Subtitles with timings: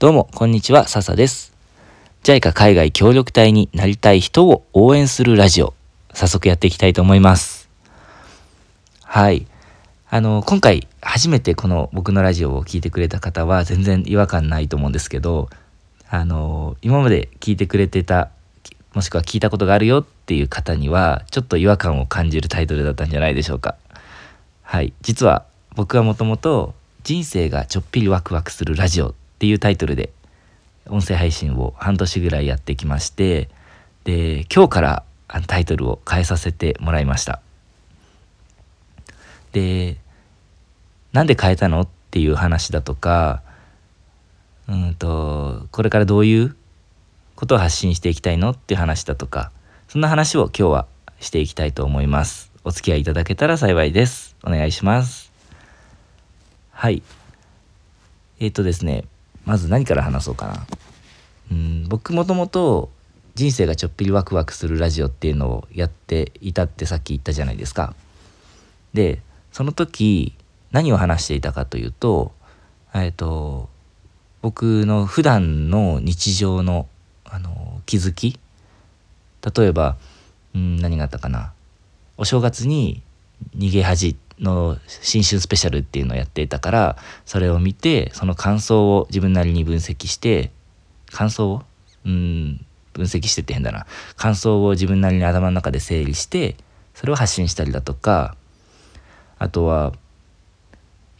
[0.00, 1.52] どうも、こんにちは、笹です。
[2.22, 5.74] JICA 海外協力隊になりたい人を応援するラジオ、
[6.14, 7.68] 早速やっていきたいと思います。
[9.02, 9.48] はい。
[10.08, 15.50] あの、今回、初めてこの僕のラジオを聴いてくれた方は全然違和感ないと思うんですけど、
[16.08, 18.30] あの、今まで聞いてくれてた、
[18.94, 23.74] もしくは聞いたことがあるよっていう方には、ちょっと違和感を感じるタイトルだったんじゃないでしょうか。
[24.62, 24.92] はい。
[25.02, 25.44] 実は、
[25.74, 30.10] 僕はもともと、人生がちょっぴりワクワクするラジオっていうタイトルで
[30.88, 33.48] 音声配信を半年ぐらいやってきまして
[34.02, 35.04] で今日から
[35.46, 37.40] タイトルを変えさせてもらいました。
[39.52, 39.96] で
[41.12, 43.42] なんで変えたのっていう話だとか
[44.66, 46.56] うんとこれからどういう
[47.36, 49.52] ことを発信していきたいのっていう話だとか
[49.86, 50.86] そんな話を今日は
[51.20, 52.50] していきたいと思います。
[52.64, 54.36] お付き合いいただけたら幸いです。
[54.42, 55.30] お願いします。
[56.72, 57.04] はい。
[58.40, 59.04] えっ、ー、とですね
[59.48, 60.66] まず何から話そうかな。
[61.50, 62.90] うん僕もともと
[63.34, 67.94] 人生がちょっぴりワクワクするラジオっていうのをやっていたってさっき言ったじゃないですか。
[68.92, 70.34] でその時
[70.70, 72.32] 何を話していたかというと
[72.94, 73.70] えっと
[74.42, 76.86] 僕の普段の日常の
[77.24, 78.38] あの気づき
[79.56, 79.96] 例えば
[80.54, 81.54] うん何があったかな
[82.18, 83.02] お正月に
[83.56, 90.50] 逃げ恥の新春スペシャルっていうのをやっていたからそれを見てその感想を自分なりに分析して
[91.10, 91.62] 感想を？
[92.04, 93.86] うん分析してって変だな。
[94.16, 96.56] 感想を自分なりに頭の中で整理して
[96.94, 98.36] それを発信したりだとか
[99.38, 99.92] あとは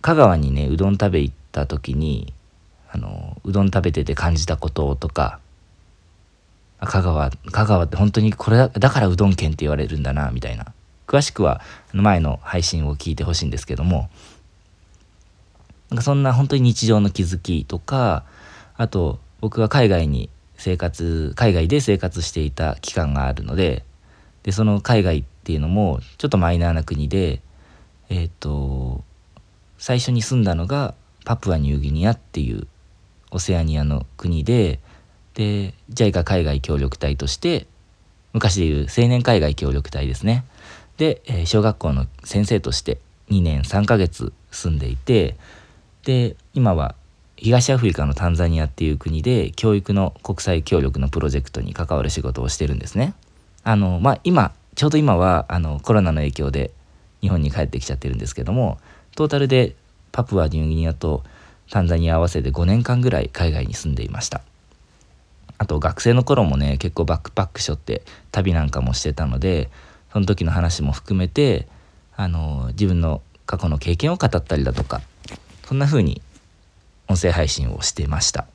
[0.00, 2.32] 香川にねうどん食べ行った時に
[2.90, 5.40] あのうどん食べてて感じたこととか
[6.80, 10.72] 香川香川って本当にこれだだからうどん県って言われるんだなみたいな。
[11.08, 11.60] 詳しくは
[11.92, 14.10] 前の配信を聞いてほしいんですけども
[15.90, 18.24] なんかそんな本当に日常の気づきとか
[18.76, 23.84] あと僕は海外に生活海外で生活していた期間があるので
[24.42, 27.40] でその海外っていうのもちょっとマイナーな国で
[28.10, 29.02] えっ、ー、と
[29.78, 32.66] 最初に住んだのがパプアニューギニアっていう
[33.30, 34.80] オセアニアの国で
[35.34, 37.66] で JICA 海外協力隊として
[38.32, 40.44] 昔でいう青年海外協力隊ですね
[40.96, 42.98] で、小学校の先生として
[43.30, 45.36] 2年3ヶ月住んでいて
[46.04, 46.94] で今は
[47.36, 53.14] 東アフリカのタンザニアっていう国で教育の国際協力のプロジェクトに関わる仕事をしてるんですね。
[53.62, 56.72] あのまあ今ちょうど今はあのコロナの影響で
[57.20, 58.78] 日本に帰ってきちゃってるんですけども
[59.14, 59.74] トータルで
[60.12, 61.22] パプアニューギニアと
[61.70, 64.40] タンザニア合わせて5年間ぐらい海外に住んでいました
[65.58, 69.70] あと学生の頃もね結構バックパック背負って旅なんかもしてたので
[70.12, 71.66] その時の話も含めて
[72.16, 75.00] あの自分の過去の経験を語ったりだとか
[75.66, 76.22] そんな風に
[77.08, 78.46] 音声配信をしてました。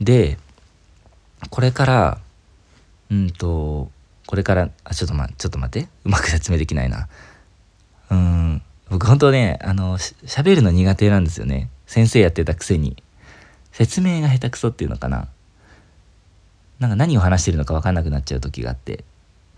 [0.00, 0.38] で
[1.50, 2.18] これから
[3.10, 3.90] うんと
[4.26, 5.88] これからあちょっとまちょっと待って。
[6.04, 7.08] うまく説明できないな。
[8.10, 11.68] うん僕本当ねあの喋るの苦手なんですよね。
[11.86, 12.96] 先生やってたくせに。
[13.72, 15.28] 説明が下手くそっていうのかな。
[16.84, 19.04] なんか何を話してるのか分かんなくなっちゃう時があって。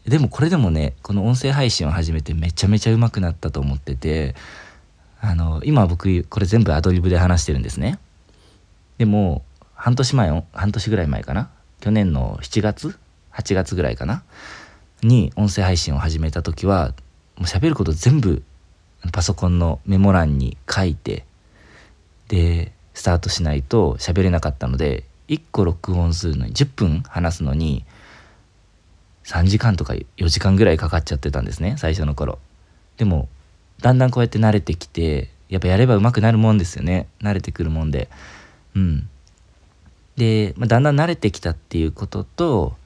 [0.06, 4.36] でもこれでもねこの音声配信を始めてめちゃめちゃ上手くなったと思ってて
[5.20, 7.98] あの今僕これ全部アドリブで話してるんですね。
[8.98, 9.42] でも
[9.74, 11.50] 半年前半年ぐらい前かな？
[11.80, 12.96] 去年の7月
[13.32, 14.22] ？8月ぐらいかな？
[15.02, 16.94] に音声配信を始めた時は
[17.36, 18.44] もう喋ること全部
[19.12, 21.24] パソコンのメモ欄に書いて
[22.28, 27.84] でスタートしないと喋れなかったので1個録音するのに10分話すのに
[29.24, 32.38] 3時間とか4時間ぐらいかかっちゃってたんですね最初の頃。
[32.96, 33.28] でも
[33.80, 37.08] だんだんこうやって慣れてきてやっぱやれば上手くなるもんですよね。
[37.20, 38.08] 慣れてくるもんで。
[38.74, 39.08] うん。
[40.16, 42.76] で、まあ、だんだん慣れてきたっていうことと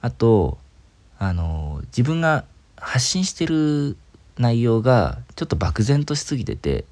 [0.00, 0.58] あと
[1.18, 2.44] あの自分が
[2.76, 3.96] 発信してる
[4.36, 6.84] 内容がちょっと漠然としすぎてて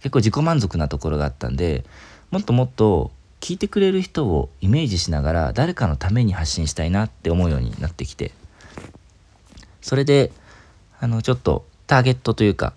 [0.00, 1.84] 結構自己満足なところがあったんで
[2.30, 3.12] もっともっと
[3.46, 8.32] 聞いてくれる人をイメージしながら誰かのために発信したいなって思うようになってきて
[9.80, 10.32] それで
[10.98, 12.72] あのちょっとターゲットというか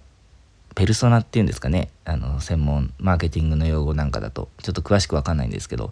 [0.75, 5.91] ペルソナっていうんですかねあの専門マーケティングの用語なんかだとちょっと詳しく分かんないんですけど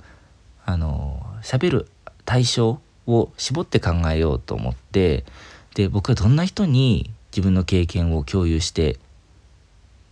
[0.64, 1.88] あの喋る
[2.26, 5.26] 対象を絞って考えようと思って
[5.74, 9.00] で僕はどんな人に自分の経験を共有して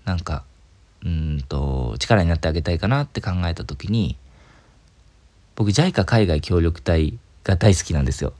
[0.05, 0.43] なんか
[1.05, 4.17] うんと力になってあげたいかなって考えた時に
[5.55, 8.33] 僕 JICA 海外協力隊が大好きなんですよ。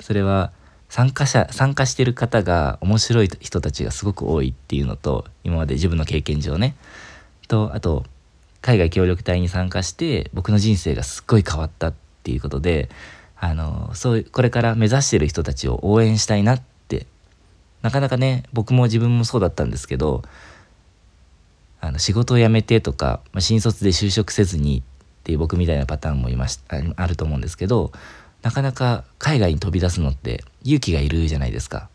[0.00, 0.52] それは
[0.88, 6.74] 参加者参加してる方が面白い人たちがすごく多いっていうのと今まで自分の経験上ね
[7.46, 8.04] とあと
[8.60, 11.94] 海外協力隊に参加して僕の人生がすっごい変わったっ
[12.24, 12.88] ていうことで
[13.38, 17.06] あのそうこれから目指してる人たちを応援したいなって
[17.82, 20.22] なかなかね僕も自分もそうだったんですけど
[21.80, 24.82] あの仕事を辞めてとか、まあ、新卒で就職せずに
[25.20, 27.92] っていう僕みたいなパターンもいましあると思うんですけど
[28.42, 31.88] なかなか海外に飛び出すのって勇気がいるじゃないですか。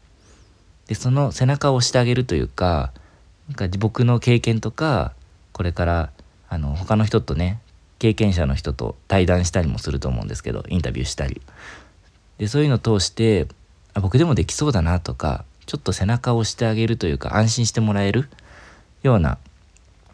[0.88, 2.92] でその背中を押してあげるというか
[3.50, 5.14] なんか僕の経験とか
[5.52, 6.12] これから
[6.48, 7.60] あの他の人とね
[7.98, 11.42] 経験者の人と対談したりもすると思うんですけどインタビューしたり
[12.38, 13.48] でそういうのを通して
[13.96, 18.30] あ僕でもできそうだなとかちょっと背中を押してあげるというか安心してもらえる
[19.02, 19.40] ような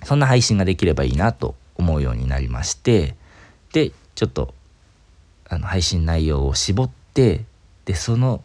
[0.04, 3.16] そんな配信ができればいいなと思うようになりまして
[3.74, 4.54] でちょっと
[5.50, 7.44] あの配信内容を絞って
[7.86, 8.44] でその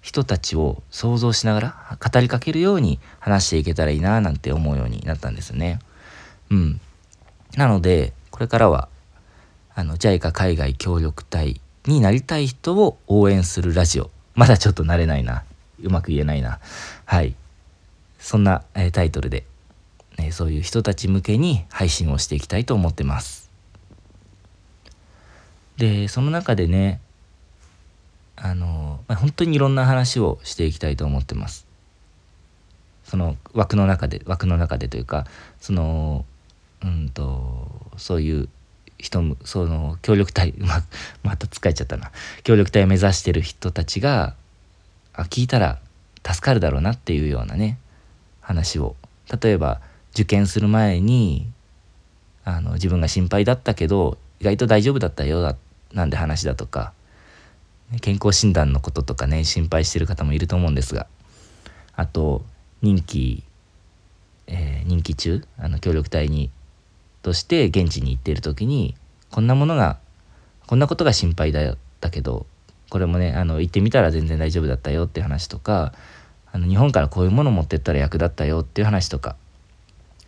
[0.00, 5.80] 人たちを想像しながら語りかけるように話していけたらいいななんて思うようになったんですね。
[6.48, 6.80] うん、
[7.56, 8.88] なのでこれからは
[9.74, 14.10] あの JICA 海外協力隊になりたい人を応援するラジオ。
[14.34, 15.44] まだちょっと慣れないな。
[15.82, 16.60] うまく言えないな。
[17.04, 17.34] はい。
[18.18, 19.44] そんな、えー、タイトルで、
[20.18, 23.50] ね、そういう人たち向けに配信をしていきたいと思ってます。
[25.76, 27.00] でその中でね
[28.34, 31.66] あの、まあ、本当にいろんな話をしていきたいと思ってます。
[33.04, 35.26] その枠の中で枠の中でというか
[35.60, 36.24] その
[36.82, 38.48] うんとそういう
[38.98, 40.82] 人その協力隊 ま
[41.22, 42.10] また使えちゃったな。
[42.42, 44.34] 協力隊を目指してる人たちが
[45.12, 45.78] あ聞いたら
[46.24, 47.78] 助かるだろうなっていうようなね
[48.40, 48.96] 話を。
[49.42, 49.80] 例えば
[50.16, 51.46] 受験する前に
[52.42, 55.56] あの自分が心配だったけど意外と大丈夫だったよだ
[55.92, 56.94] なんて話だとか
[58.00, 61.06] 健康診断のこととかね心配してる方もいると思うんですが
[61.94, 62.44] あと
[62.80, 63.44] 任期、
[64.46, 66.50] えー、任期中あの協力隊に
[67.20, 68.94] として現地に行っている時に
[69.30, 69.98] こんなものが
[70.66, 72.46] こんなことが心配だよだけど
[72.88, 75.92] これもねあの行ってみたら全然大丈夫だったよって話とか
[76.52, 79.36] あの日本からこういうもの持ってったら役立ったよっていう話とか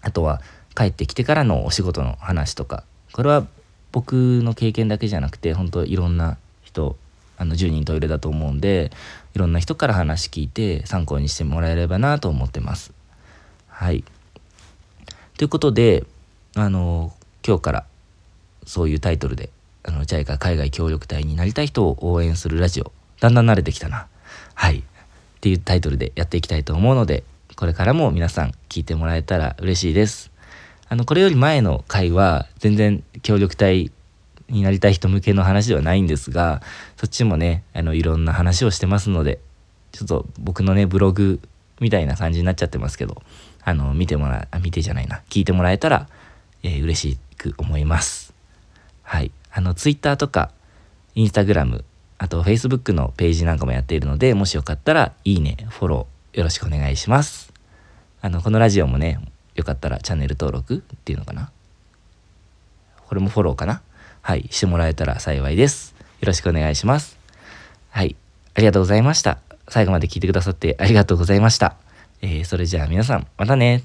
[0.02, 0.40] あとは
[0.74, 3.46] 帰ってきてからのお仕事の話とかこれは
[3.92, 6.96] 僕の経験だけじゃなくて本当いろんな人
[7.36, 8.90] あの10人トイレだと思うんで
[9.34, 12.92] いろんな人から話聞いて参考にしてもらえればなと思ってます。
[13.68, 14.04] はい。
[15.36, 16.04] ということで
[16.56, 17.12] あの
[17.46, 17.86] 今日から
[18.66, 19.50] そういうタイトルで
[19.84, 24.08] あの JICA 海外協力隊になりたい人を応援するラジオだんだん慣れてきたな
[24.54, 24.82] はいっ
[25.40, 27.22] ていうタイトルでやっていきたいと思うので
[27.58, 30.30] これからも皆さん聞いてもらえたら嬉しいです
[30.88, 33.90] あのこれより前の回は全然協力隊
[34.48, 36.62] になりたい人向けの話ではないんですが
[36.96, 39.40] そっちもねあのいろんな話をしてますので
[39.92, 41.40] ちょっと僕のねブログ
[41.80, 43.22] みたいな感じになっちゃってますけど
[43.62, 46.08] あの見てもらあ見てじゃないな聞いてもらえたら
[46.62, 48.34] えー、嬉しく思います。
[49.02, 49.30] はい。
[49.52, 50.50] あの、Twitter とか、
[51.14, 51.84] Instagram、
[52.18, 57.47] あと Facebook のページなんかもやっているので、もしよかったら、いいね、フォローよろしくお願いします。
[58.28, 59.18] あの、このラジオもね、
[59.54, 61.50] よかったらチャンネル登録っていうのかな？
[63.06, 63.80] これもフォローかな？
[64.20, 64.46] はい。
[64.50, 65.94] してもらえたら幸いです。
[66.20, 67.18] よろしくお願いします。
[67.88, 68.16] はい。
[68.54, 69.38] ありがとうございました。
[69.66, 71.76] 最後まで聞いてくださってありがとうございました。
[72.20, 73.82] えー、それじゃあ皆さん、またね。